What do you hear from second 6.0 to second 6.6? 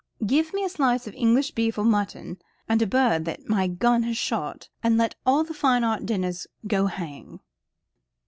dinners